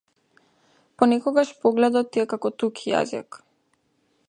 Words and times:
Понекогаш 1.01 1.51
погледот 1.65 2.09
ти 2.15 2.23
е 2.23 2.27
како 2.33 2.53
туѓ 2.63 2.83
јазик. 2.95 3.41